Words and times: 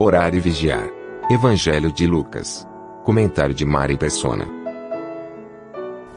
Orar 0.00 0.32
e 0.32 0.38
vigiar. 0.38 0.88
Evangelho 1.28 1.90
de 1.90 2.06
Lucas. 2.06 2.64
Comentário 3.02 3.52
de 3.52 3.64
Mari 3.64 3.96
Persona. 3.96 4.46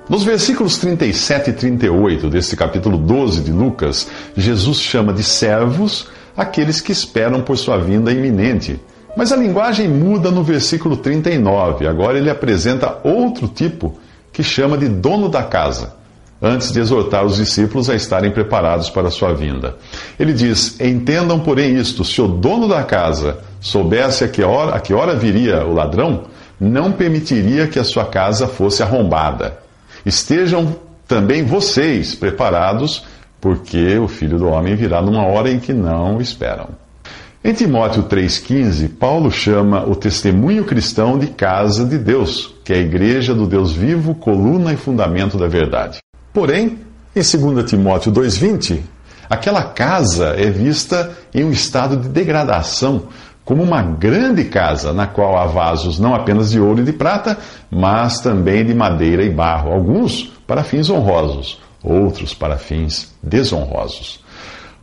Nos 0.07 0.23
versículos 0.23 0.77
37 0.77 1.49
e 1.49 1.53
38 1.53 2.29
desse 2.29 2.55
capítulo 2.55 2.95
12 2.95 3.41
de 3.41 3.51
Lucas, 3.51 4.07
Jesus 4.37 4.79
chama 4.79 5.11
de 5.11 5.23
servos 5.23 6.09
aqueles 6.37 6.79
que 6.79 6.91
esperam 6.91 7.41
por 7.41 7.57
sua 7.57 7.77
vinda 7.77 8.11
iminente. 8.11 8.79
Mas 9.17 9.31
a 9.31 9.35
linguagem 9.35 9.87
muda 9.87 10.29
no 10.29 10.43
versículo 10.43 10.95
39. 10.95 11.87
Agora 11.87 12.19
ele 12.19 12.29
apresenta 12.29 12.99
outro 13.03 13.47
tipo 13.47 13.97
que 14.31 14.43
chama 14.43 14.77
de 14.77 14.87
dono 14.87 15.27
da 15.27 15.41
casa, 15.41 15.95
antes 16.41 16.71
de 16.71 16.79
exortar 16.79 17.25
os 17.25 17.35
discípulos 17.35 17.89
a 17.89 17.95
estarem 17.95 18.31
preparados 18.31 18.89
para 18.89 19.09
a 19.09 19.11
sua 19.11 19.33
vinda. 19.33 19.75
Ele 20.19 20.33
diz: 20.33 20.79
Entendam, 20.79 21.39
porém, 21.39 21.75
isto: 21.75 22.03
se 22.03 22.21
o 22.21 22.27
dono 22.27 22.67
da 22.67 22.83
casa 22.83 23.39
soubesse 23.59 24.23
a 24.23 24.27
que 24.27 24.41
hora, 24.41 24.75
a 24.75 24.79
que 24.79 24.93
hora 24.93 25.15
viria 25.15 25.65
o 25.65 25.73
ladrão, 25.73 26.23
não 26.59 26.91
permitiria 26.91 27.67
que 27.67 27.79
a 27.79 27.83
sua 27.83 28.05
casa 28.05 28.47
fosse 28.47 28.81
arrombada. 28.81 29.59
Estejam 30.05 30.75
também 31.07 31.43
vocês 31.43 32.15
preparados, 32.15 33.03
porque 33.39 33.97
o 33.97 34.07
filho 34.07 34.37
do 34.37 34.47
homem 34.47 34.75
virá 34.75 35.01
numa 35.01 35.25
hora 35.25 35.51
em 35.51 35.59
que 35.59 35.73
não 35.73 36.19
esperam. 36.21 36.69
Em 37.43 37.53
Timóteo 37.53 38.03
3,15, 38.03 38.87
Paulo 38.99 39.31
chama 39.31 39.83
o 39.83 39.95
testemunho 39.95 40.63
cristão 40.63 41.17
de 41.17 41.25
casa 41.25 41.83
de 41.83 41.97
Deus, 41.97 42.53
que 42.63 42.71
é 42.71 42.75
a 42.75 42.79
igreja 42.79 43.33
do 43.33 43.47
Deus 43.47 43.71
vivo, 43.71 44.13
coluna 44.13 44.71
e 44.71 44.77
fundamento 44.77 45.39
da 45.39 45.47
verdade. 45.47 46.00
Porém, 46.33 46.79
em 47.15 47.21
2 47.21 47.69
Timóteo 47.69 48.11
2,20, 48.11 48.81
aquela 49.29 49.63
casa 49.63 50.35
é 50.37 50.49
vista 50.49 51.11
em 51.33 51.43
um 51.43 51.51
estado 51.51 51.97
de 51.97 52.07
degradação, 52.07 53.03
como 53.43 53.63
uma 53.63 53.81
grande 53.81 54.45
casa 54.45 54.93
na 54.93 55.07
qual 55.07 55.37
há 55.37 55.45
vasos 55.45 55.99
não 55.99 56.15
apenas 56.15 56.51
de 56.51 56.59
ouro 56.59 56.81
e 56.81 56.85
de 56.85 56.93
prata, 56.93 57.37
mas 57.69 58.19
também 58.19 58.65
de 58.65 58.73
madeira 58.73 59.23
e 59.23 59.29
barro, 59.29 59.73
alguns 59.73 60.31
para 60.47 60.63
fins 60.63 60.89
honrosos, 60.89 61.59
outros 61.83 62.33
para 62.33 62.57
fins 62.57 63.13
desonrosos. 63.21 64.23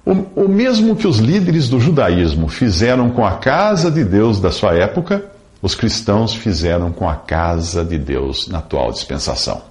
O, 0.05 0.45
o 0.45 0.49
mesmo 0.49 0.97
que 0.97 1.07
os 1.07 1.19
líderes 1.19 1.69
do 1.69 1.81
judaísmo 1.81 2.49
fizeram 2.49 3.11
com 3.11 3.25
a 3.25 3.33
casa 3.33 3.91
de 3.91 4.05
Deus 4.05 4.41
da 4.41 4.51
sua 4.51 4.75
época, 4.75 5.25
os 5.63 5.75
cristãos 5.75 6.35
fizeram 6.35 6.93
com 6.93 7.09
a 7.09 7.17
casa 7.17 7.85
de 7.85 7.99
Deus 7.99 8.49
na 8.49 8.59
atual 8.59 8.93
dispensação. 8.93 9.63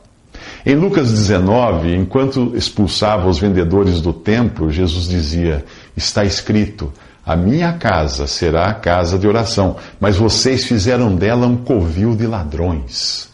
Em 0.70 0.76
Lucas 0.76 1.14
19, 1.14 1.96
enquanto 1.96 2.52
expulsava 2.54 3.30
os 3.30 3.40
vendedores 3.40 4.02
do 4.02 4.12
templo, 4.12 4.70
Jesus 4.70 5.08
dizia: 5.08 5.64
Está 5.96 6.26
escrito, 6.26 6.92
a 7.26 7.38
minha 7.38 7.72
casa 7.72 8.28
será 8.28 8.66
a 8.66 8.74
casa 8.74 9.18
de 9.18 9.26
oração, 9.26 9.78
mas 9.98 10.18
vocês 10.18 10.66
fizeram 10.66 11.16
dela 11.16 11.48
um 11.48 11.56
covil 11.56 12.18
de 12.18 12.28
ladrões. 12.28 13.30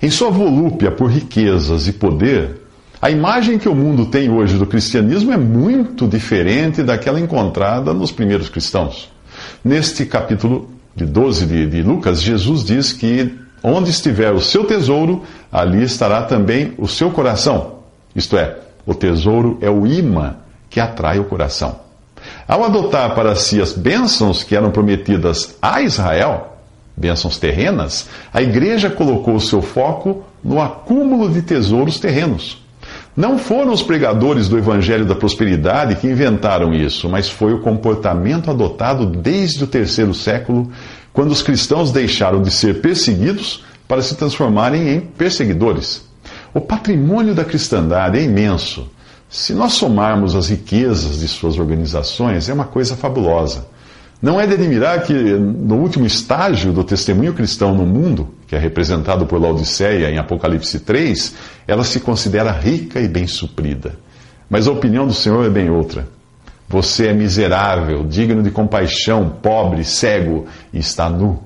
Em 0.00 0.10
sua 0.10 0.30
volúpia 0.30 0.92
por 0.92 1.10
riquezas 1.10 1.88
e 1.88 1.92
poder, 1.92 2.60
a 3.02 3.10
imagem 3.10 3.58
que 3.58 3.68
o 3.68 3.74
mundo 3.74 4.06
tem 4.06 4.30
hoje 4.30 4.56
do 4.56 4.64
cristianismo 4.64 5.32
é 5.32 5.36
muito 5.36 6.06
diferente 6.06 6.84
daquela 6.84 7.18
encontrada 7.18 7.92
nos 7.92 8.12
primeiros 8.12 8.48
cristãos. 8.48 9.10
Neste 9.64 10.06
capítulo 10.06 10.70
de 10.94 11.04
12 11.04 11.46
de, 11.46 11.66
de 11.66 11.82
Lucas, 11.82 12.22
Jesus 12.22 12.62
diz 12.62 12.92
que 12.92 13.40
onde 13.62 13.90
estiver 13.90 14.32
o 14.32 14.40
seu 14.40 14.64
tesouro, 14.64 15.22
ali 15.50 15.82
estará 15.82 16.22
também 16.22 16.74
o 16.78 16.88
seu 16.88 17.10
coração. 17.10 17.80
Isto 18.14 18.36
é, 18.36 18.58
o 18.86 18.94
tesouro 18.94 19.58
é 19.60 19.70
o 19.70 19.86
imã 19.86 20.36
que 20.68 20.80
atrai 20.80 21.18
o 21.18 21.24
coração. 21.24 21.80
Ao 22.46 22.64
adotar 22.64 23.14
para 23.14 23.34
si 23.34 23.60
as 23.60 23.72
bênçãos 23.72 24.42
que 24.42 24.54
eram 24.54 24.70
prometidas 24.70 25.56
a 25.60 25.80
Israel, 25.80 26.58
bênçãos 26.96 27.38
terrenas, 27.38 28.08
a 28.32 28.42
igreja 28.42 28.90
colocou 28.90 29.38
seu 29.40 29.62
foco 29.62 30.24
no 30.42 30.60
acúmulo 30.60 31.30
de 31.30 31.42
tesouros 31.42 31.98
terrenos. 31.98 32.62
Não 33.16 33.38
foram 33.38 33.72
os 33.72 33.82
pregadores 33.82 34.48
do 34.48 34.56
Evangelho 34.56 35.04
da 35.04 35.14
Prosperidade 35.14 35.96
que 35.96 36.06
inventaram 36.06 36.72
isso, 36.72 37.08
mas 37.08 37.28
foi 37.28 37.52
o 37.52 37.60
comportamento 37.60 38.50
adotado 38.50 39.04
desde 39.04 39.64
o 39.64 39.66
terceiro 39.66 40.14
século, 40.14 40.70
quando 41.12 41.30
os 41.30 41.42
cristãos 41.42 41.92
deixaram 41.92 42.42
de 42.42 42.50
ser 42.50 42.80
perseguidos 42.80 43.64
para 43.86 44.02
se 44.02 44.14
transformarem 44.14 44.88
em 44.88 45.00
perseguidores. 45.00 46.02
O 46.54 46.60
patrimônio 46.60 47.34
da 47.34 47.44
cristandade 47.44 48.18
é 48.18 48.22
imenso. 48.22 48.88
Se 49.28 49.52
nós 49.52 49.74
somarmos 49.74 50.34
as 50.34 50.48
riquezas 50.48 51.20
de 51.20 51.28
suas 51.28 51.58
organizações, 51.58 52.48
é 52.48 52.52
uma 52.52 52.64
coisa 52.64 52.96
fabulosa. 52.96 53.66
Não 54.20 54.40
é 54.40 54.46
de 54.46 54.54
admirar 54.54 55.02
que, 55.02 55.14
no 55.14 55.76
último 55.76 56.04
estágio 56.04 56.72
do 56.72 56.84
testemunho 56.84 57.32
cristão 57.32 57.74
no 57.74 57.86
mundo, 57.86 58.28
que 58.46 58.54
é 58.54 58.58
representado 58.58 59.24
por 59.24 59.40
Laodiceia 59.40 60.10
em 60.10 60.18
Apocalipse 60.18 60.80
3, 60.80 61.34
ela 61.66 61.84
se 61.84 62.00
considera 62.00 62.52
rica 62.52 63.00
e 63.00 63.08
bem 63.08 63.26
suprida. 63.26 63.94
Mas 64.48 64.66
a 64.66 64.72
opinião 64.72 65.06
do 65.06 65.14
Senhor 65.14 65.46
é 65.46 65.48
bem 65.48 65.70
outra. 65.70 66.06
Você 66.70 67.08
é 67.08 67.12
miserável, 67.12 68.06
digno 68.06 68.44
de 68.44 68.50
compaixão, 68.52 69.28
pobre, 69.42 69.82
cego 69.82 70.46
e 70.72 70.78
está 70.78 71.10
nu. 71.10 71.42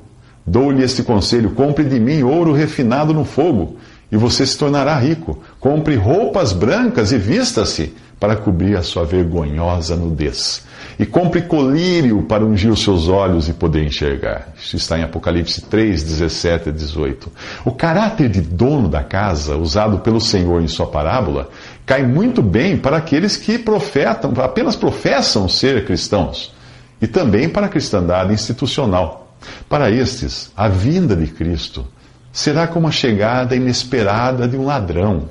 Dou-lhe 0.46 0.82
este 0.82 1.02
conselho: 1.02 1.52
compre 1.52 1.82
de 1.82 1.98
mim 1.98 2.22
ouro 2.22 2.52
refinado 2.52 3.14
no 3.14 3.24
fogo, 3.24 3.78
e 4.12 4.18
você 4.18 4.44
se 4.44 4.58
tornará 4.58 4.98
rico. 4.98 5.42
Compre 5.58 5.96
roupas 5.96 6.52
brancas 6.52 7.10
e 7.10 7.16
vista-se 7.16 7.94
para 8.20 8.36
cobrir 8.36 8.76
a 8.76 8.82
sua 8.82 9.06
vergonhosa 9.06 9.96
nudez 9.96 10.62
e 10.98 11.04
compre 11.04 11.42
colírio 11.42 12.22
para 12.22 12.44
ungir 12.44 12.70
os 12.70 12.82
seus 12.82 13.08
olhos 13.08 13.48
e 13.48 13.52
poder 13.52 13.84
enxergar. 13.84 14.48
Isso 14.56 14.76
está 14.76 14.98
em 14.98 15.02
Apocalipse 15.02 15.62
3, 15.62 16.02
17 16.02 16.68
a 16.68 16.72
18. 16.72 17.32
O 17.64 17.72
caráter 17.72 18.28
de 18.28 18.40
dono 18.40 18.88
da 18.88 19.02
casa, 19.02 19.56
usado 19.56 19.98
pelo 19.98 20.20
Senhor 20.20 20.62
em 20.62 20.68
sua 20.68 20.86
parábola, 20.86 21.48
cai 21.86 22.02
muito 22.06 22.42
bem 22.42 22.76
para 22.76 22.96
aqueles 22.96 23.36
que 23.36 23.58
profetam, 23.58 24.32
apenas 24.42 24.76
professam 24.76 25.48
ser 25.48 25.84
cristãos, 25.84 26.52
e 27.00 27.06
também 27.06 27.48
para 27.48 27.66
a 27.66 27.68
cristandade 27.68 28.32
institucional. 28.32 29.36
Para 29.68 29.90
estes, 29.90 30.50
a 30.56 30.68
vinda 30.68 31.14
de 31.14 31.26
Cristo 31.26 31.86
será 32.32 32.66
como 32.66 32.88
a 32.88 32.90
chegada 32.90 33.54
inesperada 33.54 34.48
de 34.48 34.56
um 34.56 34.64
ladrão. 34.64 35.28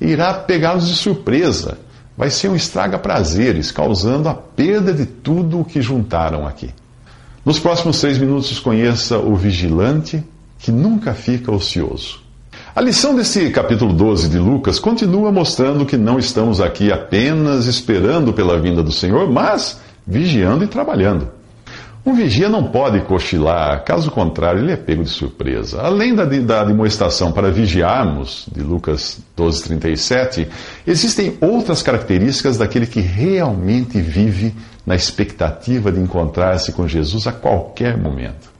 E 0.00 0.08
irá 0.08 0.34
pegá-los 0.34 0.86
de 0.86 0.94
surpresa 0.94 1.78
vai 2.16 2.30
ser 2.30 2.48
um 2.48 2.56
estraga-prazeres, 2.56 3.70
causando 3.70 4.28
a 4.28 4.34
perda 4.34 4.92
de 4.92 5.04
tudo 5.04 5.60
o 5.60 5.64
que 5.64 5.82
juntaram 5.82 6.46
aqui. 6.46 6.70
Nos 7.44 7.58
próximos 7.58 8.00
três 8.00 8.18
minutos, 8.18 8.58
conheça 8.58 9.18
o 9.18 9.36
vigilante 9.36 10.24
que 10.58 10.72
nunca 10.72 11.12
fica 11.12 11.52
ocioso. 11.52 12.25
A 12.76 12.82
lição 12.82 13.16
desse 13.16 13.48
capítulo 13.48 13.94
12 13.94 14.28
de 14.28 14.38
Lucas 14.38 14.78
continua 14.78 15.32
mostrando 15.32 15.86
que 15.86 15.96
não 15.96 16.18
estamos 16.18 16.60
aqui 16.60 16.92
apenas 16.92 17.64
esperando 17.64 18.34
pela 18.34 18.60
vinda 18.60 18.82
do 18.82 18.92
Senhor, 18.92 19.30
mas 19.32 19.80
vigiando 20.06 20.62
e 20.62 20.66
trabalhando. 20.66 21.26
Um 22.04 22.14
vigia 22.14 22.50
não 22.50 22.64
pode 22.64 23.00
cochilar, 23.00 23.82
caso 23.82 24.10
contrário, 24.10 24.60
ele 24.60 24.72
é 24.72 24.76
pego 24.76 25.02
de 25.02 25.08
surpresa. 25.08 25.80
Além 25.80 26.14
da, 26.14 26.26
da 26.26 26.64
demonstração 26.64 27.32
para 27.32 27.50
vigiarmos, 27.50 28.46
de 28.54 28.62
Lucas 28.62 29.20
12,37, 29.34 30.46
existem 30.86 31.38
outras 31.40 31.82
características 31.82 32.58
daquele 32.58 32.86
que 32.86 33.00
realmente 33.00 33.98
vive 34.02 34.54
na 34.84 34.94
expectativa 34.94 35.90
de 35.90 35.98
encontrar-se 35.98 36.72
com 36.72 36.86
Jesus 36.86 37.26
a 37.26 37.32
qualquer 37.32 37.96
momento. 37.96 38.50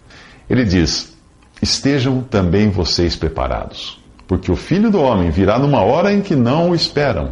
Ele 0.48 0.64
diz: 0.64 1.14
Estejam 1.60 2.22
também 2.22 2.70
vocês 2.70 3.14
preparados, 3.14 4.05
porque 4.26 4.50
o 4.50 4.56
filho 4.56 4.90
do 4.90 5.00
homem 5.00 5.30
virá 5.30 5.58
numa 5.58 5.80
hora 5.80 6.12
em 6.12 6.20
que 6.20 6.34
não 6.34 6.70
o 6.70 6.74
esperam. 6.74 7.30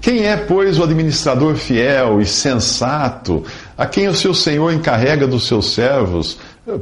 Quem 0.00 0.24
é, 0.24 0.36
pois, 0.36 0.78
o 0.78 0.84
administrador 0.84 1.54
fiel 1.56 2.20
e 2.20 2.26
sensato, 2.26 3.44
a 3.76 3.86
quem 3.86 4.08
o 4.08 4.14
seu 4.14 4.32
senhor 4.32 4.72
encarrega 4.72 5.26
dos 5.26 5.46
seus 5.46 5.74
servos 5.74 6.38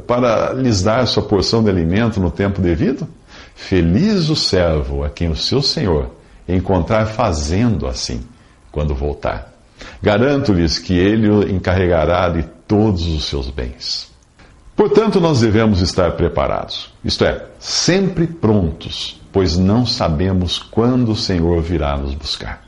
para 0.07 0.53
lhes 0.53 0.83
dar 0.83 1.05
sua 1.07 1.23
porção 1.23 1.63
de 1.63 1.69
alimento 1.69 2.19
no 2.19 2.31
tempo 2.31 2.61
devido? 2.61 3.07
Feliz 3.55 4.29
o 4.29 4.35
servo 4.35 5.03
a 5.03 5.09
quem 5.09 5.29
o 5.29 5.35
seu 5.35 5.61
senhor 5.61 6.11
encontrar 6.47 7.07
fazendo 7.07 7.87
assim 7.87 8.21
quando 8.71 8.93
voltar. 8.93 9.53
Garanto-lhes 10.01 10.77
que 10.77 10.97
ele 10.97 11.29
o 11.29 11.49
encarregará 11.49 12.29
de 12.29 12.43
todos 12.67 13.07
os 13.07 13.25
seus 13.25 13.49
bens. 13.49 14.14
Portanto, 14.75 15.21
nós 15.21 15.39
devemos 15.39 15.79
estar 15.79 16.11
preparados, 16.11 16.91
isto 17.03 17.23
é, 17.23 17.45
sempre 17.57 18.27
prontos, 18.27 19.21
pois 19.31 19.57
não 19.57 19.85
sabemos 19.85 20.59
quando 20.59 21.13
o 21.13 21.15
Senhor 21.15 21.61
virá 21.61 21.95
nos 21.95 22.13
buscar. 22.13 22.61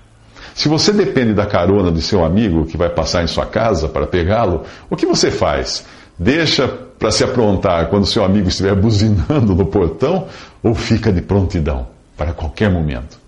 Se 0.55 0.69
você 0.69 0.93
depende 0.93 1.33
da 1.33 1.45
carona 1.45 1.91
de 1.91 2.01
seu 2.01 2.23
amigo 2.23 2.65
que 2.65 2.77
vai 2.77 2.89
passar 2.89 3.23
em 3.23 3.27
sua 3.27 3.45
casa 3.45 3.89
para 3.89 4.07
pegá-lo, 4.07 4.63
o 4.89 4.95
que 4.95 5.05
você 5.05 5.29
faz? 5.29 5.85
Deixa 6.17 6.67
para 6.67 7.11
se 7.11 7.23
aprontar 7.23 7.89
quando 7.89 8.07
seu 8.07 8.23
amigo 8.23 8.47
estiver 8.47 8.73
buzinando 8.73 9.53
no 9.53 9.65
portão 9.65 10.27
ou 10.63 10.73
fica 10.73 11.11
de 11.11 11.21
prontidão 11.21 11.87
para 12.17 12.33
qualquer 12.33 12.71
momento? 12.71 13.19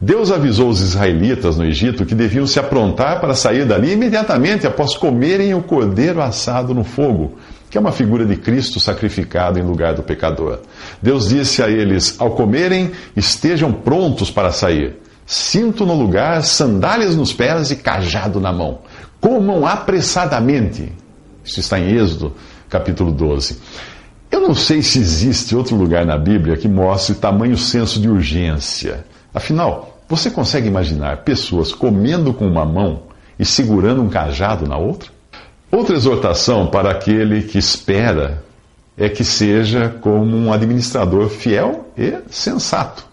Deus 0.00 0.30
avisou 0.30 0.70
os 0.70 0.80
israelitas 0.80 1.58
no 1.58 1.66
Egito 1.66 2.06
que 2.06 2.14
deviam 2.14 2.46
se 2.46 2.58
aprontar 2.58 3.20
para 3.20 3.34
sair 3.34 3.66
dali 3.66 3.92
imediatamente 3.92 4.66
após 4.66 4.96
comerem 4.96 5.52
o 5.52 5.62
cordeiro 5.62 6.22
assado 6.22 6.72
no 6.72 6.84
fogo, 6.84 7.36
que 7.70 7.78
é 7.78 7.80
uma 7.80 7.92
figura 7.92 8.26
de 8.26 8.36
Cristo 8.36 8.80
sacrificado 8.80 9.58
em 9.58 9.62
lugar 9.62 9.94
do 9.94 10.02
pecador. 10.02 10.58
Deus 11.00 11.28
disse 11.28 11.62
a 11.62 11.70
eles: 11.70 12.16
ao 12.18 12.32
comerem, 12.32 12.90
estejam 13.16 13.72
prontos 13.72 14.30
para 14.30 14.50
sair 14.50 14.96
cinto 15.30 15.86
no 15.86 15.94
lugar, 15.94 16.42
sandálias 16.42 17.14
nos 17.14 17.32
pés 17.32 17.70
e 17.70 17.76
cajado 17.76 18.40
na 18.40 18.52
mão. 18.52 18.80
Comam 19.20 19.64
apressadamente. 19.64 20.92
Isso 21.44 21.60
está 21.60 21.78
em 21.78 21.96
Êxodo, 21.96 22.34
capítulo 22.68 23.12
12. 23.12 23.60
Eu 24.28 24.40
não 24.40 24.56
sei 24.56 24.82
se 24.82 24.98
existe 24.98 25.54
outro 25.54 25.76
lugar 25.76 26.04
na 26.04 26.18
Bíblia 26.18 26.56
que 26.56 26.66
mostre 26.66 27.14
tamanho 27.14 27.56
senso 27.56 28.00
de 28.00 28.08
urgência. 28.08 29.04
Afinal, 29.32 30.00
você 30.08 30.32
consegue 30.32 30.66
imaginar 30.66 31.18
pessoas 31.18 31.72
comendo 31.72 32.34
com 32.34 32.46
uma 32.46 32.64
mão 32.64 33.04
e 33.38 33.44
segurando 33.44 34.02
um 34.02 34.08
cajado 34.08 34.66
na 34.66 34.76
outra? 34.76 35.10
Outra 35.70 35.94
exortação 35.94 36.66
para 36.66 36.90
aquele 36.90 37.42
que 37.42 37.58
espera 37.58 38.42
é 38.96 39.08
que 39.08 39.24
seja 39.24 39.88
como 40.00 40.36
um 40.36 40.52
administrador 40.52 41.28
fiel 41.28 41.88
e 41.96 42.18
sensato 42.28 43.10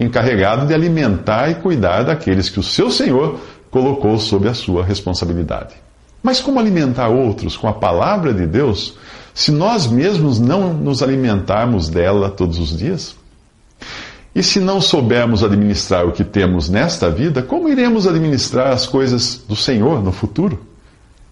encarregado 0.00 0.66
de 0.66 0.72
alimentar 0.72 1.50
e 1.50 1.56
cuidar 1.56 2.04
daqueles 2.04 2.48
que 2.48 2.58
o 2.58 2.62
seu 2.62 2.90
Senhor 2.90 3.38
colocou 3.70 4.18
sob 4.18 4.48
a 4.48 4.54
sua 4.54 4.82
responsabilidade. 4.82 5.74
Mas 6.22 6.40
como 6.40 6.58
alimentar 6.58 7.08
outros 7.08 7.56
com 7.56 7.68
a 7.68 7.72
palavra 7.72 8.32
de 8.32 8.46
Deus 8.46 8.96
se 9.34 9.52
nós 9.52 9.86
mesmos 9.86 10.40
não 10.40 10.72
nos 10.72 11.02
alimentarmos 11.02 11.88
dela 11.90 12.30
todos 12.30 12.58
os 12.58 12.76
dias? 12.76 13.14
E 14.34 14.42
se 14.42 14.58
não 14.58 14.80
soubermos 14.80 15.44
administrar 15.44 16.06
o 16.06 16.12
que 16.12 16.24
temos 16.24 16.68
nesta 16.68 17.10
vida, 17.10 17.42
como 17.42 17.68
iremos 17.68 18.06
administrar 18.06 18.68
as 18.68 18.86
coisas 18.86 19.42
do 19.46 19.56
Senhor 19.56 20.02
no 20.02 20.12
futuro? 20.12 20.58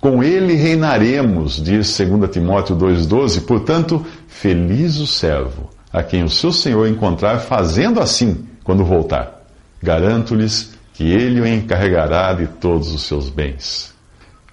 Com 0.00 0.22
ele 0.22 0.54
reinaremos, 0.54 1.62
diz 1.62 1.96
2 1.98 2.30
Timóteo 2.30 2.76
2,12. 2.76 3.44
Portanto, 3.44 4.04
feliz 4.28 4.98
o 4.98 5.06
servo 5.06 5.70
a 5.92 6.02
quem 6.02 6.22
o 6.22 6.30
seu 6.30 6.52
Senhor 6.52 6.86
encontrar 6.86 7.38
fazendo 7.40 8.00
assim 8.00 8.46
quando 8.62 8.84
voltar. 8.84 9.44
Garanto-lhes 9.82 10.74
que 10.92 11.04
ele 11.04 11.40
o 11.40 11.46
encarregará 11.46 12.32
de 12.32 12.46
todos 12.46 12.92
os 12.92 13.02
seus 13.02 13.28
bens. 13.28 13.94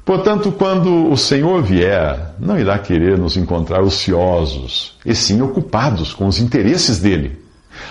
Portanto, 0.03 0.51
quando 0.51 1.12
o 1.12 1.18
Senhor 1.18 1.63
vier, 1.63 2.36
não 2.39 2.59
irá 2.59 2.77
querer 2.77 3.18
nos 3.18 3.36
encontrar 3.36 3.81
ociosos, 3.81 4.95
e 5.03 5.15
sim 5.15 5.42
ocupados 5.42 6.13
com 6.13 6.27
os 6.27 6.39
interesses 6.39 7.00
dele. 7.00 7.44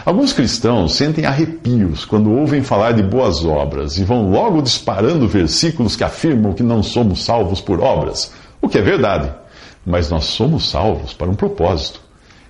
Alguns 0.05 0.33
cristãos 0.33 0.95
sentem 0.95 1.25
arrepios 1.25 2.05
quando 2.05 2.33
ouvem 2.33 2.63
falar 2.63 2.93
de 2.93 3.03
boas 3.03 3.45
obras 3.45 3.97
e 3.99 4.05
vão 4.05 4.31
logo 4.31 4.61
disparando 4.63 5.29
versículos 5.29 5.97
que 5.97 6.05
afirmam 6.05 6.53
que 6.53 6.63
não 6.63 6.83
somos 6.83 7.25
salvos 7.25 7.61
por 7.61 7.81
obras, 7.81 8.33
o 8.61 8.69
que 8.69 8.79
é 8.79 8.83
verdade, 8.83 9.33
mas 9.85 10.11
nós 10.11 10.25
somos 10.25 10.69
salvos 10.69 11.13
para 11.13 11.31
um 11.31 11.35
propósito. 11.35 12.01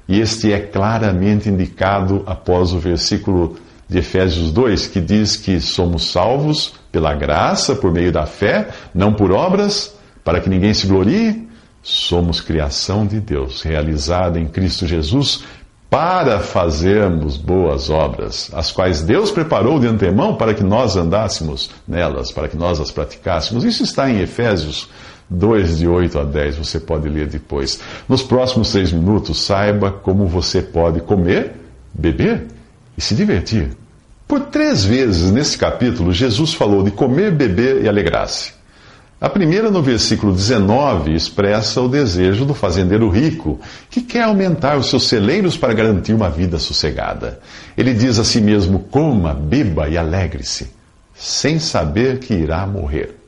E 0.08 0.20
este 0.20 0.52
é 0.52 0.60
claramente 0.60 1.48
indicado 1.48 2.22
após 2.26 2.72
o 2.72 2.78
versículo 2.78 3.56
de 3.88 3.98
Efésios 3.98 4.52
2, 4.52 4.87
que 4.88 5.00
diz 5.00 5.37
que 5.37 5.60
somos 5.60 6.10
salvos 6.10 6.75
pela 6.90 7.14
graça, 7.14 7.75
por 7.75 7.92
meio 7.92 8.12
da 8.12 8.26
fé, 8.26 8.69
não 8.94 9.12
por 9.12 9.32
obras, 9.32 9.94
para 10.22 10.40
que 10.40 10.48
ninguém 10.48 10.75
se 10.75 10.87
glorie. 10.87 11.48
Somos 11.82 12.40
criação 12.40 13.06
de 13.06 13.20
Deus, 13.20 13.62
realizada 13.62 14.38
em 14.38 14.46
Cristo 14.46 14.87
Jesus, 14.87 15.44
para 15.94 16.41
fazermos 16.41 17.37
boas 17.37 17.88
obras, 17.88 18.50
as 18.52 18.73
quais 18.73 19.00
Deus 19.00 19.31
preparou 19.31 19.79
de 19.79 19.87
antemão 19.87 20.35
para 20.35 20.52
que 20.52 20.64
nós 20.64 20.96
andássemos 20.96 21.70
nelas, 21.87 22.32
para 22.32 22.49
que 22.49 22.56
nós 22.56 22.81
as 22.81 22.91
praticássemos. 22.91 23.62
Isso 23.62 23.85
está 23.85 24.11
em 24.11 24.19
Efésios 24.19 24.91
2, 25.31 25.79
de 25.79 25.87
8 25.87 26.19
a 26.19 26.25
10, 26.25 26.56
você 26.56 26.81
pode 26.81 27.08
ler 27.08 27.29
depois. 27.29 27.79
Nos 28.08 28.25
próximos 28.25 28.73
três 28.73 28.91
minutos, 28.91 29.44
saiba 29.44 29.93
como 29.93 30.26
você 30.26 30.61
pode 30.61 31.00
comer, 31.00 31.52
beber 31.94 32.49
e 32.99 33.00
se 33.00 33.14
divertir. 33.14 33.70
Por 34.26 34.40
três 34.47 34.85
vezes 34.85 35.31
nesse 35.31 35.56
capítulo, 35.56 36.12
Jesus 36.12 36.55
falou 36.55 36.82
de 36.82 36.90
comer, 36.90 37.31
beber 37.31 37.85
e 37.85 37.88
alegrar-se. 37.88 38.52
A 39.25 39.31
primeira, 39.31 39.71
no 39.71 39.82
versículo 39.82 40.35
19, 40.35 41.15
expressa 41.15 41.81
o 41.81 41.88
desejo 41.88 42.44
do 42.44 42.53
fazendeiro 42.53 43.09
rico, 43.09 43.59
que 43.88 44.03
quer 44.03 44.25
aumentar 44.25 44.76
os 44.76 44.91
seus 44.91 45.09
celeiros 45.09 45.56
para 45.56 45.73
garantir 45.73 46.12
uma 46.12 46.29
vida 46.29 46.59
sossegada. 46.59 47.41
Ele 47.75 47.94
diz 47.94 48.19
a 48.19 48.25
si 48.25 48.38
mesmo: 48.38 48.81
coma, 48.81 49.32
beba 49.32 49.88
e 49.88 49.97
alegre-se, 49.97 50.69
sem 51.15 51.59
saber 51.59 52.19
que 52.19 52.35
irá 52.35 52.67
morrer. 52.67 53.19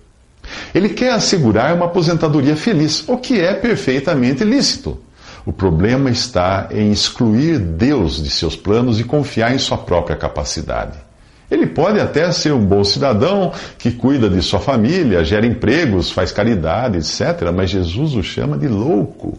Ele 0.75 0.91
quer 0.91 1.13
assegurar 1.13 1.75
uma 1.75 1.87
aposentadoria 1.87 2.57
feliz, 2.57 3.03
o 3.09 3.17
que 3.17 3.41
é 3.41 3.55
perfeitamente 3.55 4.45
lícito. 4.45 5.01
O 5.47 5.53
problema 5.53 6.11
está 6.11 6.69
em 6.73 6.93
excluir 6.93 7.59
Deus 7.59 8.23
de 8.23 8.29
seus 8.29 8.55
planos 8.55 9.01
e 9.01 9.05
confiar 9.05 9.55
em 9.55 9.59
sua 9.59 9.79
própria 9.79 10.15
capacidade. 10.15 11.06
Ele 11.51 11.67
pode 11.67 12.01
até 12.01 12.31
ser 12.33 12.53
um 12.53 12.65
bom 12.65 12.83
cidadão 12.83 13.53
que 13.79 13.93
cuida 13.93 14.29
de 14.29 14.43
sua 14.43 14.59
família, 14.59 15.25
gera 15.25 15.47
empregos, 15.47 16.11
faz 16.11 16.33
caridade, 16.33 16.99
etc. 16.99 17.51
Mas 17.55 17.71
Jesus 17.71 18.15
o 18.15 18.23
chama 18.23 18.59
de 18.59 18.67
louco, 18.67 19.39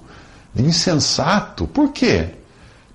de 0.53 0.63
insensato. 0.63 1.67
Por 1.67 1.91
quê? 1.91 2.29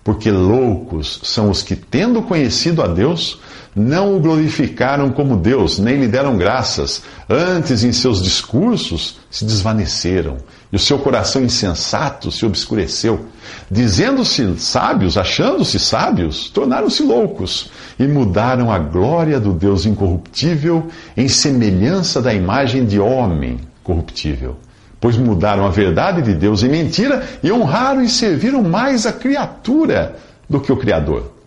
Porque 0.03 0.31
loucos 0.31 1.21
são 1.23 1.51
os 1.51 1.63
que, 1.63 1.77
tendo 1.77 2.23
conhecido 2.23 2.83
a 2.83 2.87
Deus, 2.87 3.39
não 3.75 4.17
o 4.17 4.21
glorificaram 4.21 5.11
como 5.11 5.37
Deus, 5.37 5.79
nem 5.79 5.99
lhe 5.99 6.07
deram 6.07 6.37
graças. 6.37 7.03
Antes, 7.29 7.83
em 7.83 7.93
seus 7.93 8.23
discursos, 8.23 9.19
se 9.31 9.45
desvaneceram, 9.47 10.37
e 10.71 10.77
o 10.77 10.79
seu 10.79 10.99
coração 10.99 11.43
insensato 11.43 12.31
se 12.31 12.45
obscureceu. 12.45 13.27
Dizendo-se 13.71 14.59
sábios, 14.59 15.17
achando-se 15.17 15.79
sábios, 15.79 16.51
tornaram-se 16.51 17.03
loucos 17.03 17.71
e 17.99 18.07
mudaram 18.07 18.71
a 18.71 18.79
glória 18.79 19.41
do 19.41 19.53
Deus 19.53 19.87
incorruptível 19.87 20.89
em 21.17 21.29
semelhança 21.29 22.21
da 22.21 22.35
imagem 22.35 22.85
de 22.85 23.01
homem 23.01 23.59
corruptível. 23.83 24.57
Pois 25.01 25.17
mudaram 25.17 25.67
a 25.67 25.71
verdade 25.71 26.23
de 26.23 26.35
Deus 26.35 26.63
em 26.63 26.69
mentira 26.69 27.27
e 27.43 27.51
honraram 27.51 28.03
e 28.03 28.09
serviram 28.09 28.63
mais 28.63 29.05
a 29.05 29.13
criatura 29.13 30.17
do 30.49 30.61
que 30.61 30.71
o 30.71 30.77
Criador. 30.77 31.42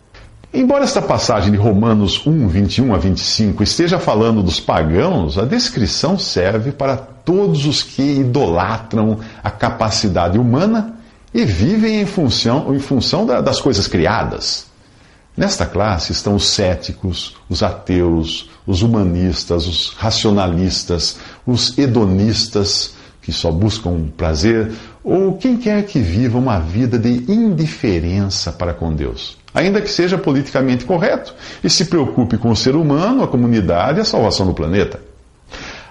Embora 0.57 0.85
esta 0.85 1.01
passagem 1.01 1.51
de 1.51 1.57
Romanos 1.57 2.25
1, 2.25 2.47
21 2.47 2.95
a 2.95 2.97
25 2.97 3.61
esteja 3.61 3.99
falando 3.99 4.41
dos 4.41 4.57
pagãos, 4.57 5.37
a 5.37 5.43
descrição 5.43 6.17
serve 6.17 6.71
para 6.71 6.95
todos 6.95 7.65
os 7.65 7.83
que 7.83 8.21
idolatram 8.21 9.19
a 9.43 9.51
capacidade 9.51 10.39
humana 10.39 10.93
e 11.33 11.43
vivem 11.43 11.99
em 11.99 12.05
função, 12.05 12.73
em 12.73 12.79
função 12.79 13.25
das 13.25 13.59
coisas 13.59 13.85
criadas. 13.85 14.67
Nesta 15.35 15.65
classe 15.65 16.13
estão 16.13 16.35
os 16.35 16.47
céticos, 16.47 17.35
os 17.49 17.61
ateus, 17.61 18.49
os 18.65 18.81
humanistas, 18.81 19.67
os 19.67 19.89
racionalistas, 19.97 21.17
os 21.45 21.77
hedonistas, 21.77 22.93
que 23.25 23.33
só 23.33 23.51
buscam 23.51 24.07
prazer, 24.15 24.71
ou 25.03 25.33
quem 25.33 25.57
quer 25.57 25.83
que 25.83 25.99
viva 25.99 26.37
uma 26.37 26.59
vida 26.59 26.97
de 26.97 27.29
indiferença 27.29 28.51
para 28.51 28.73
com 28.73 28.93
Deus 28.93 29.37
ainda 29.55 29.81
que 29.81 29.89
seja 29.89 30.17
politicamente 30.17 30.83
correto, 30.83 31.33
e 31.63 31.69
se 31.69 31.85
preocupe 31.85 32.37
com 32.37 32.51
o 32.51 32.55
ser 32.55 32.75
humano, 32.75 33.23
a 33.23 33.27
comunidade 33.27 33.99
e 33.99 34.01
a 34.01 34.05
salvação 34.05 34.45
do 34.45 34.53
planeta. 34.53 34.99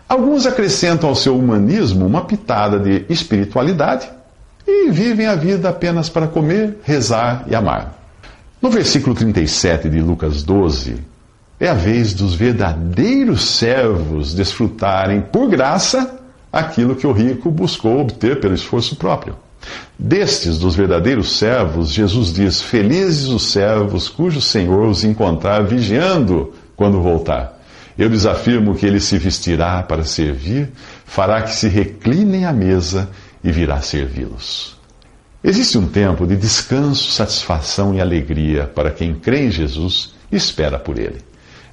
Alguns 0.06 0.44
acrescentam 0.44 1.08
ao 1.08 1.16
seu 1.16 1.36
humanismo 1.36 2.06
uma 2.06 2.26
pitada 2.26 2.78
de 2.78 3.06
espiritualidade 3.08 4.06
e 4.66 4.90
vivem 4.90 5.26
a 5.26 5.34
vida 5.34 5.70
apenas 5.70 6.10
para 6.10 6.28
comer, 6.28 6.78
rezar 6.84 7.44
e 7.48 7.54
amar. 7.54 7.98
No 8.60 8.68
versículo 8.68 9.16
37 9.16 9.88
de 9.88 10.00
Lucas 10.00 10.42
12, 10.42 10.96
é 11.58 11.68
a 11.68 11.74
vez 11.74 12.12
dos 12.12 12.34
verdadeiros 12.34 13.44
servos 13.56 14.34
desfrutarem 14.34 15.22
por 15.22 15.48
graça 15.48 16.20
aquilo 16.54 16.94
que 16.94 17.06
o 17.06 17.12
rico 17.12 17.50
buscou 17.50 18.00
obter 18.00 18.40
pelo 18.40 18.54
esforço 18.54 18.96
próprio. 18.96 19.36
Destes, 19.98 20.58
dos 20.58 20.74
verdadeiros 20.74 21.38
servos, 21.38 21.90
Jesus 21.90 22.32
diz: 22.32 22.62
Felizes 22.62 23.28
os 23.28 23.50
servos 23.50 24.08
cujo 24.08 24.40
Senhor 24.40 24.86
os 24.88 25.04
encontrar 25.04 25.64
vigiando 25.64 26.52
quando 26.76 27.00
voltar. 27.00 27.60
Eu 27.96 28.08
lhes 28.08 28.26
afirmo 28.26 28.74
que 28.74 28.86
ele 28.86 29.00
se 29.00 29.18
vestirá 29.18 29.82
para 29.82 30.04
servir, 30.04 30.70
fará 31.04 31.42
que 31.42 31.54
se 31.54 31.68
reclinem 31.68 32.44
à 32.44 32.52
mesa 32.52 33.08
e 33.42 33.52
virá 33.52 33.80
servi-los. 33.80 34.76
Existe 35.42 35.78
um 35.78 35.86
tempo 35.86 36.26
de 36.26 36.36
descanso, 36.36 37.10
satisfação 37.10 37.94
e 37.94 38.00
alegria 38.00 38.64
para 38.74 38.90
quem 38.90 39.14
crê 39.14 39.46
em 39.46 39.50
Jesus 39.50 40.14
e 40.32 40.36
espera 40.36 40.78
por 40.78 40.98
ele. 40.98 41.18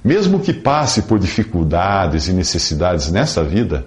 Mesmo 0.04 0.40
que 0.40 0.52
passe 0.52 1.02
por 1.02 1.18
dificuldades 1.18 2.28
e 2.28 2.32
necessidades 2.32 3.10
nesta 3.10 3.42
vida, 3.42 3.86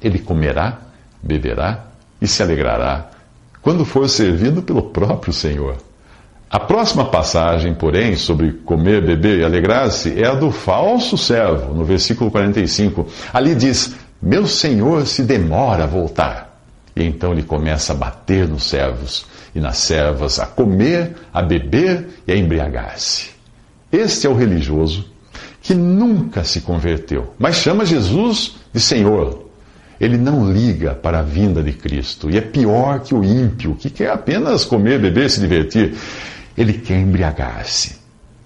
ele 0.00 0.18
comerá, 0.18 0.78
beberá 1.22 1.86
e 2.20 2.26
se 2.26 2.42
alegrará 2.42 3.10
quando 3.66 3.84
for 3.84 4.08
servido 4.08 4.62
pelo 4.62 4.80
próprio 4.80 5.32
Senhor. 5.32 5.76
A 6.48 6.60
próxima 6.60 7.04
passagem, 7.06 7.74
porém, 7.74 8.14
sobre 8.14 8.52
comer, 8.52 9.04
beber 9.04 9.40
e 9.40 9.44
alegrar-se, 9.44 10.22
é 10.22 10.28
a 10.28 10.34
do 10.34 10.52
falso 10.52 11.18
servo, 11.18 11.74
no 11.74 11.84
versículo 11.84 12.30
45. 12.30 13.08
Ali 13.32 13.56
diz: 13.56 13.96
Meu 14.22 14.46
senhor 14.46 15.04
se 15.04 15.24
demora 15.24 15.82
a 15.82 15.86
voltar. 15.88 16.60
E 16.94 17.02
então 17.02 17.32
ele 17.32 17.42
começa 17.42 17.92
a 17.92 17.96
bater 17.96 18.46
nos 18.48 18.62
servos 18.68 19.26
e 19.52 19.58
nas 19.58 19.78
servas, 19.78 20.38
a 20.38 20.46
comer, 20.46 21.16
a 21.34 21.42
beber 21.42 22.08
e 22.24 22.30
a 22.30 22.36
embriagar-se. 22.36 23.30
Este 23.90 24.28
é 24.28 24.30
o 24.30 24.34
religioso 24.34 25.10
que 25.60 25.74
nunca 25.74 26.44
se 26.44 26.60
converteu, 26.60 27.34
mas 27.36 27.56
chama 27.56 27.84
Jesus 27.84 28.54
de 28.72 28.78
Senhor. 28.78 29.45
Ele 30.00 30.18
não 30.18 30.52
liga 30.52 30.94
para 30.94 31.20
a 31.20 31.22
vinda 31.22 31.62
de 31.62 31.72
Cristo 31.72 32.30
e 32.30 32.36
é 32.36 32.40
pior 32.40 33.00
que 33.00 33.14
o 33.14 33.24
ímpio, 33.24 33.74
que 33.74 33.88
quer 33.88 34.10
apenas 34.10 34.64
comer, 34.64 34.98
beber, 34.98 35.30
se 35.30 35.40
divertir 35.40 35.94
ele 36.56 36.72
quer 36.72 36.98
embriagar-se. 36.98 37.96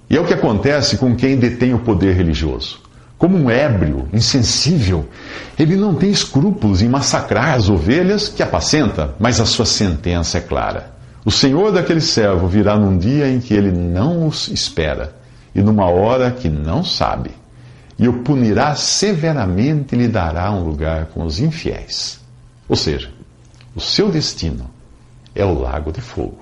E 0.08 0.16
é 0.16 0.20
o 0.20 0.26
que 0.26 0.34
acontece 0.34 0.96
com 0.96 1.14
quem 1.14 1.36
detém 1.36 1.72
o 1.72 1.78
poder 1.78 2.16
religioso. 2.16 2.80
Como 3.16 3.36
um 3.36 3.50
ébrio, 3.50 4.08
insensível, 4.12 5.06
ele 5.58 5.76
não 5.76 5.94
tem 5.94 6.10
escrúpulos 6.10 6.82
em 6.82 6.88
massacrar 6.88 7.54
as 7.54 7.68
ovelhas 7.68 8.28
que 8.28 8.42
apacenta, 8.42 9.14
mas 9.20 9.40
a 9.40 9.46
sua 9.46 9.66
sentença 9.66 10.38
é 10.38 10.40
clara. 10.40 10.92
O 11.24 11.30
senhor 11.30 11.70
daquele 11.70 12.00
servo 12.00 12.48
virá 12.48 12.76
num 12.76 12.96
dia 12.96 13.28
em 13.28 13.38
que 13.38 13.54
ele 13.54 13.70
não 13.70 14.26
os 14.26 14.48
espera 14.48 15.14
e 15.54 15.60
numa 15.60 15.86
hora 15.86 16.30
que 16.30 16.48
não 16.48 16.82
sabe, 16.82 17.30
e 18.00 18.08
o 18.08 18.22
punirá 18.22 18.74
severamente 18.74 19.94
e 19.94 19.98
lhe 19.98 20.08
dará 20.08 20.50
um 20.50 20.64
lugar 20.64 21.08
com 21.12 21.22
os 21.22 21.38
infiéis. 21.38 22.18
Ou 22.66 22.74
seja, 22.74 23.10
o 23.76 23.80
seu 23.80 24.10
destino 24.10 24.70
é 25.34 25.44
o 25.44 25.52
lago 25.52 25.92
de 25.92 26.00
fogo. 26.00 26.38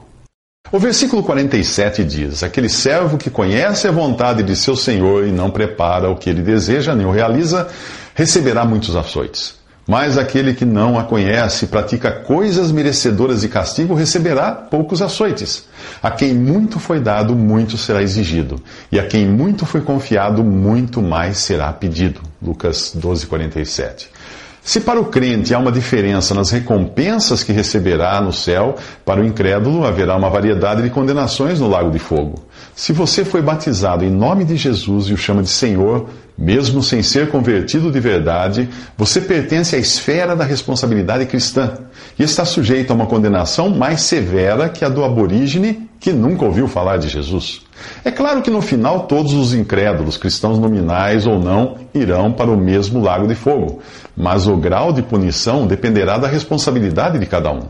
O 0.71 0.79
versículo 0.79 1.21
47 1.21 2.05
diz: 2.05 2.45
Aquele 2.45 2.69
servo 2.69 3.19
que 3.19 3.29
conhece 3.29 3.89
a 3.89 3.91
vontade 3.91 4.45
de 4.45 4.55
seu 4.55 4.77
senhor 4.77 5.27
e 5.27 5.33
não 5.33 5.51
prepara 5.51 6.09
o 6.09 6.15
que 6.15 6.31
ele 6.31 6.43
deseja 6.43 6.95
nem 6.95 7.05
o 7.05 7.11
realiza, 7.11 7.69
receberá 8.15 8.65
muitos 8.65 8.95
açoites. 8.95 9.58
Mas 9.89 10.19
aquele 10.19 10.53
que 10.53 10.67
não 10.67 10.99
a 10.99 11.05
conhece 11.05 11.65
e 11.65 11.69
pratica 11.69 12.13
coisas 12.13 12.71
merecedoras 12.71 13.41
de 13.41 13.49
castigo 13.49 13.95
receberá 13.95 14.53
poucos 14.53 15.01
açoites. 15.01 15.65
A 16.03 16.11
quem 16.11 16.35
muito 16.35 16.79
foi 16.79 17.01
dado, 17.01 17.35
muito 17.35 17.79
será 17.79 18.03
exigido. 18.03 18.63
E 18.93 19.01
a 19.01 19.07
quem 19.07 19.27
muito 19.27 19.65
foi 19.65 19.81
confiado, 19.81 20.45
muito 20.45 21.01
mais 21.01 21.39
será 21.39 21.73
pedido. 21.73 22.21
Lucas 22.43 22.93
12, 22.95 23.27
47. 23.27 24.11
Se 24.69 24.81
para 24.81 25.01
o 25.01 25.07
crente 25.07 25.55
há 25.55 25.59
uma 25.59 25.73
diferença 25.73 26.35
nas 26.35 26.51
recompensas 26.51 27.43
que 27.43 27.53
receberá 27.53 28.21
no 28.21 28.35
céu, 28.35 28.77
para 29.03 29.19
o 29.19 29.25
incrédulo 29.25 29.87
haverá 29.87 30.15
uma 30.15 30.29
variedade 30.29 30.83
de 30.83 30.91
condenações 30.91 31.59
no 31.59 31.71
lago 31.71 31.91
de 31.91 31.99
fogo. 31.99 32.45
Se 32.77 32.93
você 32.93 33.25
foi 33.25 33.41
batizado 33.41 34.05
em 34.05 34.11
nome 34.11 34.45
de 34.45 34.59
Jesus 34.59 35.07
e 35.07 35.15
o 35.15 35.17
chama 35.17 35.43
de 35.43 35.49
Senhor, 35.49 36.11
mesmo 36.37 36.83
sem 36.83 37.03
ser 37.03 37.31
convertido 37.31 37.91
de 37.91 37.99
verdade, 37.99 38.69
você 38.95 39.23
pertence 39.23 39.75
à 39.75 39.79
esfera 39.79 40.37
da 40.37 40.45
responsabilidade 40.45 41.25
cristã 41.25 41.73
e 42.19 42.23
está 42.23 42.45
sujeito 42.45 42.91
a 42.91 42.95
uma 42.95 43.07
condenação 43.07 43.71
mais 43.71 44.03
severa 44.03 44.69
que 44.69 44.85
a 44.85 44.91
do 44.91 45.03
aborígene 45.03 45.89
que 45.99 46.13
nunca 46.13 46.45
ouviu 46.45 46.69
falar 46.69 46.97
de 46.99 47.09
Jesus. 47.09 47.63
É 48.05 48.11
claro 48.11 48.43
que 48.43 48.51
no 48.51 48.61
final 48.61 49.07
todos 49.07 49.33
os 49.33 49.53
incrédulos, 49.53 50.17
cristãos 50.17 50.59
nominais 50.59 51.27
ou 51.27 51.39
não, 51.39 51.77
irão 51.95 52.33
para 52.33 52.51
o 52.51 52.57
mesmo 52.57 53.01
lago 53.01 53.27
de 53.27 53.35
fogo, 53.35 53.81
mas 54.19 54.49
o 54.49 54.57
grau 54.57 54.93
de 54.93 55.01
punição 55.01 55.65
dependerá 55.65 56.19
da 56.19 56.27
responsabilidade 56.27 57.21
de 57.21 57.27
cada 57.27 57.53
um. 57.53 57.63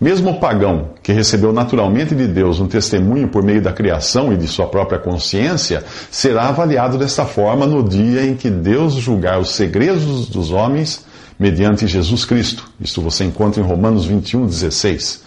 Mesmo 0.00 0.30
o 0.30 0.38
pagão, 0.38 0.90
que 1.02 1.12
recebeu 1.12 1.52
naturalmente 1.52 2.14
de 2.14 2.28
Deus 2.28 2.60
um 2.60 2.68
testemunho 2.68 3.26
por 3.26 3.42
meio 3.42 3.60
da 3.60 3.72
criação 3.72 4.32
e 4.32 4.36
de 4.36 4.46
sua 4.46 4.68
própria 4.68 5.00
consciência, 5.00 5.82
será 6.08 6.48
avaliado 6.48 6.96
desta 6.96 7.24
forma 7.26 7.66
no 7.66 7.82
dia 7.82 8.24
em 8.24 8.36
que 8.36 8.48
Deus 8.48 8.94
julgar 8.94 9.40
os 9.40 9.56
segredos 9.56 10.28
dos 10.28 10.52
homens 10.52 11.04
mediante 11.36 11.88
Jesus 11.88 12.24
Cristo. 12.24 12.70
Isso 12.80 13.02
você 13.02 13.24
encontra 13.24 13.60
em 13.60 13.66
Romanos 13.66 14.04
21, 14.04 14.46
16. 14.46 15.24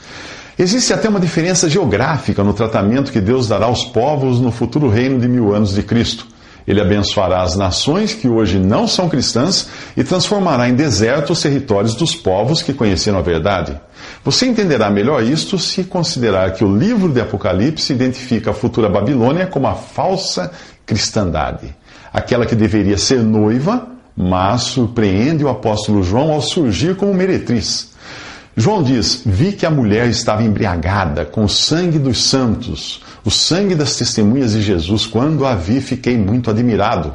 Existe 0.57 0.93
até 0.93 1.09
uma 1.09 1.19
diferença 1.19 1.69
geográfica 1.69 2.45
no 2.45 2.53
tratamento 2.53 3.11
que 3.11 3.19
Deus 3.19 3.49
dará 3.49 3.65
aos 3.65 3.83
povos 3.83 4.39
no 4.39 4.51
futuro 4.51 4.87
reino 4.87 5.19
de 5.19 5.27
mil 5.27 5.53
anos 5.53 5.73
de 5.73 5.83
Cristo. 5.83 6.30
Ele 6.71 6.79
abençoará 6.79 7.41
as 7.41 7.57
nações 7.57 8.13
que 8.13 8.29
hoje 8.29 8.57
não 8.57 8.87
são 8.87 9.09
cristãs 9.09 9.67
e 9.97 10.05
transformará 10.05 10.69
em 10.69 10.73
deserto 10.73 11.33
os 11.33 11.41
territórios 11.41 11.95
dos 11.95 12.15
povos 12.15 12.61
que 12.61 12.71
conheceram 12.71 13.17
a 13.17 13.21
verdade. 13.21 13.77
Você 14.23 14.45
entenderá 14.45 14.89
melhor 14.89 15.21
isto 15.21 15.59
se 15.59 15.83
considerar 15.83 16.53
que 16.53 16.63
o 16.63 16.73
livro 16.73 17.09
de 17.09 17.19
Apocalipse 17.19 17.91
identifica 17.91 18.51
a 18.51 18.53
futura 18.53 18.87
Babilônia 18.87 19.47
como 19.47 19.67
a 19.67 19.75
falsa 19.75 20.49
cristandade, 20.85 21.75
aquela 22.13 22.45
que 22.45 22.55
deveria 22.55 22.97
ser 22.97 23.21
noiva, 23.21 23.89
mas 24.15 24.61
surpreende 24.61 25.43
o 25.43 25.49
apóstolo 25.49 26.01
João 26.01 26.31
ao 26.31 26.41
surgir 26.41 26.95
como 26.95 27.13
meretriz. 27.13 27.91
João 28.55 28.81
diz: 28.81 29.23
Vi 29.25 29.51
que 29.51 29.65
a 29.65 29.69
mulher 29.69 30.07
estava 30.07 30.41
embriagada 30.41 31.25
com 31.25 31.43
o 31.43 31.49
sangue 31.49 31.99
dos 31.99 32.23
santos, 32.23 33.01
o 33.23 33.29
sangue 33.29 33.75
das 33.75 33.95
testemunhas 33.95 34.53
de 34.53 34.61
Jesus. 34.61 35.05
Quando 35.05 35.45
a 35.45 35.55
vi, 35.55 35.79
fiquei 35.81 36.17
muito 36.17 36.49
admirado. 36.49 37.13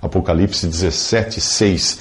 Apocalipse 0.00 0.66
17, 0.66 1.40
6. 1.40 1.98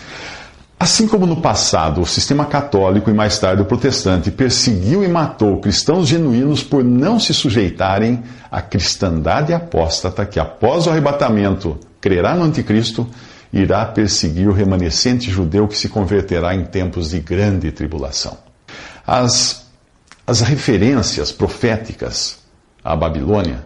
Assim 0.77 1.07
como 1.07 1.25
no 1.25 1.37
passado 1.37 2.01
o 2.01 2.05
sistema 2.05 2.45
católico 2.45 3.09
e 3.09 3.13
mais 3.13 3.39
tarde 3.39 3.61
o 3.61 3.65
protestante 3.65 4.29
perseguiu 4.29 5.03
e 5.03 5.07
matou 5.07 5.59
cristãos 5.61 6.07
genuínos 6.07 6.61
por 6.63 6.83
não 6.83 7.17
se 7.17 7.33
sujeitarem 7.33 8.21
à 8.51 8.61
cristandade 8.61 9.53
apóstata 9.53 10.25
que, 10.25 10.39
após 10.39 10.85
o 10.85 10.89
arrebatamento, 10.89 11.79
crerá 12.01 12.35
no 12.35 12.43
anticristo, 12.43 13.07
irá 13.53 13.85
perseguir 13.85 14.49
o 14.49 14.53
remanescente 14.53 15.31
judeu 15.31 15.65
que 15.65 15.77
se 15.77 15.87
converterá 15.87 16.53
em 16.53 16.65
tempos 16.65 17.11
de 17.11 17.21
grande 17.21 17.71
tribulação. 17.71 18.37
As, 19.07 19.65
as 20.27 20.41
referências 20.41 21.31
proféticas 21.31 22.44
à 22.85 22.95
Babilônia 22.95 23.65